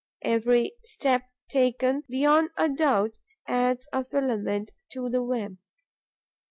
[0.25, 3.11] Each step taken, beyond a doubt,
[3.47, 5.59] adds a filament to the web.